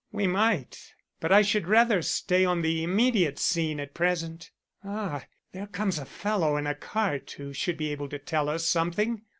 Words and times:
"We 0.11 0.25
might; 0.25 0.95
but 1.19 1.31
I 1.31 1.43
should 1.43 1.67
rather 1.67 2.01
stay 2.01 2.43
on 2.43 2.63
the 2.63 2.83
immediate 2.83 3.37
scene 3.37 3.79
at 3.79 3.93
present. 3.93 4.49
Ah, 4.83 5.25
there 5.51 5.67
comes 5.67 5.99
a 5.99 6.05
fellow 6.05 6.57
in 6.57 6.65
a 6.65 6.73
cart 6.73 7.33
who 7.37 7.53
should 7.53 7.77
be 7.77 7.91
able 7.91 8.09
to 8.09 8.17
tell 8.17 8.49
us 8.49 8.65
something! 8.65 9.21